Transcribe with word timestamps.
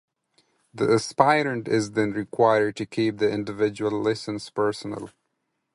The 0.73 0.91
aspirant 0.91 1.67
is 1.67 1.91
then 1.91 2.13
required 2.13 2.75
to 2.77 2.87
keep 2.87 3.19
the 3.19 3.29
individual 3.29 3.91
lessons 4.01 4.49
personal. 4.49 5.11